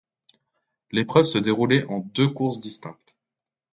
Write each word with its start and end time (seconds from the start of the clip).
L'épreuve 0.91 1.25
se 1.25 1.37
déroulait 1.37 1.85
en 1.85 1.99
deux 1.99 2.27
courses 2.27 2.59
distinctes. 2.59 3.19